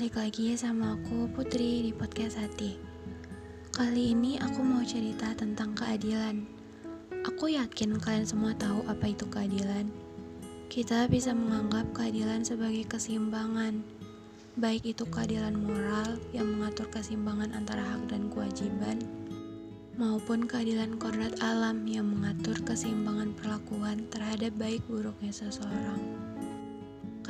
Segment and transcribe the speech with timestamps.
[0.00, 2.72] balik lagi sama aku Putri di podcast Hati.
[3.68, 6.40] Kali ini aku mau cerita tentang keadilan.
[7.28, 9.92] Aku yakin kalian semua tahu apa itu keadilan.
[10.72, 13.84] Kita bisa menganggap keadilan sebagai keseimbangan,
[14.56, 19.04] baik itu keadilan moral yang mengatur keseimbangan antara hak dan kewajiban,
[20.00, 26.19] maupun keadilan kodrat alam yang mengatur keseimbangan perlakuan terhadap baik buruknya seseorang.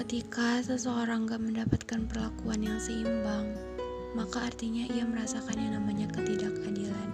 [0.00, 3.52] Ketika seseorang gak mendapatkan perlakuan yang seimbang,
[4.16, 7.08] maka artinya ia merasakan yang namanya ketidakadilan.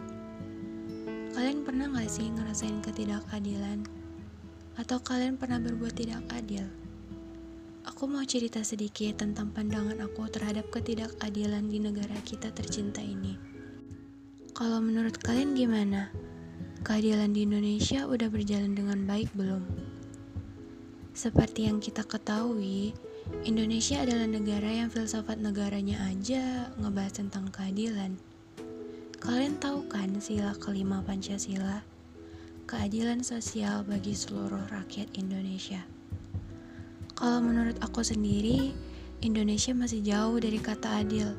[1.35, 3.83] Kalian pernah gak sih ngerasain ketidakadilan?
[4.79, 6.63] Atau kalian pernah berbuat tidak adil?
[7.91, 13.35] Aku mau cerita sedikit tentang pandangan aku terhadap ketidakadilan di negara kita tercinta ini.
[14.55, 16.15] Kalau menurut kalian gimana?
[16.87, 19.86] Keadilan di Indonesia udah berjalan dengan baik belum?
[21.17, 22.93] Seperti yang kita ketahui,
[23.49, 28.21] Indonesia adalah negara yang filsafat negaranya aja ngebahas tentang keadilan.
[29.17, 31.81] Kalian tahu kan sila kelima Pancasila?
[32.69, 35.81] Keadilan sosial bagi seluruh rakyat Indonesia.
[37.17, 38.77] Kalau menurut aku sendiri,
[39.25, 41.33] Indonesia masih jauh dari kata adil,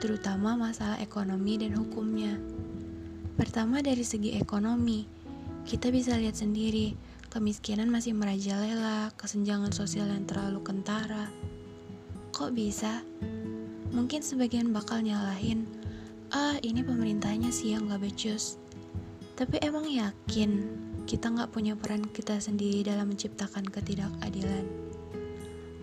[0.00, 2.40] terutama masalah ekonomi dan hukumnya.
[3.36, 5.04] Pertama dari segi ekonomi,
[5.68, 11.30] kita bisa lihat sendiri Kemiskinan masih merajalela, kesenjangan sosial yang terlalu kentara.
[12.34, 13.06] Kok bisa?
[13.94, 15.62] Mungkin sebagian bakal nyalahin,
[16.34, 18.58] ah ini pemerintahnya sih yang gak becus.
[19.38, 20.74] Tapi emang yakin
[21.06, 24.66] kita gak punya peran kita sendiri dalam menciptakan ketidakadilan?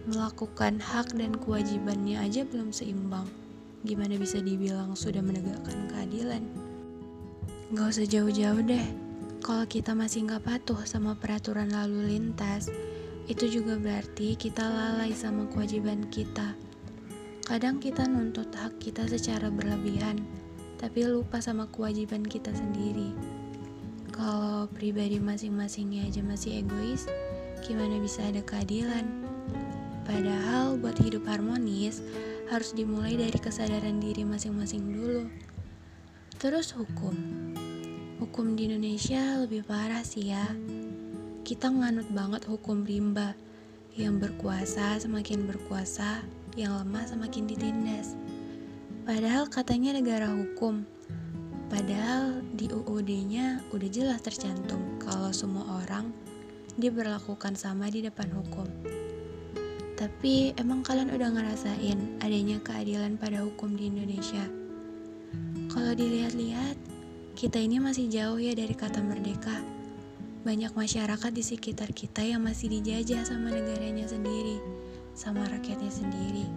[0.04, 3.32] Melakukan hak dan kewajibannya aja belum seimbang.
[3.88, 6.44] Gimana bisa dibilang sudah menegakkan keadilan?
[7.72, 9.07] Gak usah jauh-jauh deh
[9.48, 12.68] kalau kita masih nggak patuh sama peraturan lalu lintas,
[13.32, 16.52] itu juga berarti kita lalai sama kewajiban kita.
[17.48, 20.20] Kadang kita nuntut hak kita secara berlebihan,
[20.76, 23.16] tapi lupa sama kewajiban kita sendiri.
[24.12, 27.08] Kalau pribadi masing-masingnya aja masih egois,
[27.64, 29.08] gimana bisa ada keadilan?
[30.04, 32.04] Padahal buat hidup harmonis
[32.52, 35.24] harus dimulai dari kesadaran diri masing-masing dulu.
[36.36, 37.47] Terus hukum.
[38.28, 40.44] Hukum di Indonesia lebih parah sih ya.
[41.48, 43.40] Kita nganut banget hukum rimba.
[43.96, 46.28] Yang berkuasa semakin berkuasa,
[46.60, 48.20] yang lemah semakin ditindas.
[49.08, 50.84] Padahal katanya negara hukum.
[51.72, 56.12] Padahal di UUD-nya udah jelas tercantum kalau semua orang
[56.76, 58.68] diberlakukan sama di depan hukum.
[59.96, 64.44] Tapi emang kalian udah ngerasain adanya keadilan pada hukum di Indonesia?
[65.72, 66.97] Kalau dilihat-lihat,
[67.38, 69.62] kita ini masih jauh ya dari kata merdeka.
[70.42, 74.58] Banyak masyarakat di sekitar kita yang masih dijajah sama negaranya sendiri,
[75.14, 76.50] sama rakyatnya sendiri.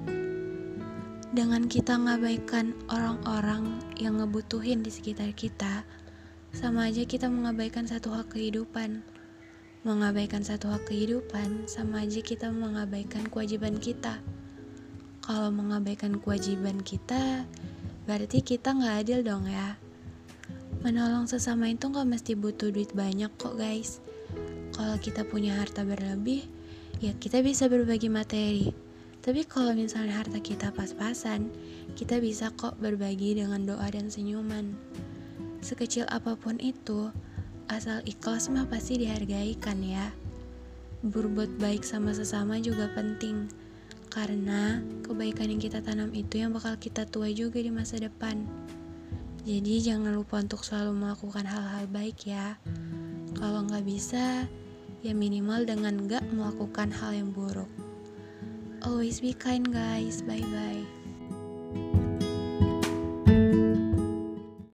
[1.37, 5.85] Dengan kita ngabaikan orang-orang yang ngebutuhin di sekitar kita,
[6.57, 9.05] sama aja kita mengabaikan satu hak kehidupan.
[9.85, 14.25] Mengabaikan satu hak kehidupan, sama aja kita mengabaikan kewajiban kita.
[15.21, 17.45] Kalau mengabaikan kewajiban kita,
[18.09, 19.77] berarti kita nggak adil dong ya.
[20.81, 24.01] Menolong sesama itu gak mesti butuh duit banyak kok guys.
[24.73, 26.49] Kalau kita punya harta berlebih,
[27.05, 28.73] ya kita bisa berbagi materi.
[29.21, 31.53] Tapi kalau misalnya harta kita pas-pasan,
[31.93, 34.73] kita bisa kok berbagi dengan doa dan senyuman.
[35.61, 37.13] Sekecil apa pun itu,
[37.69, 40.09] asal ikhlas mah pasti dihargai kan ya.
[41.05, 43.53] Berbuat baik sama sesama juga penting,
[44.09, 48.49] karena kebaikan yang kita tanam itu yang bakal kita tuai juga di masa depan.
[49.51, 52.55] Jadi jangan lupa untuk selalu melakukan hal-hal baik ya.
[53.35, 54.47] Kalau nggak bisa,
[55.03, 57.67] ya minimal dengan nggak melakukan hal yang buruk.
[58.87, 61.00] Always be kind guys, bye-bye.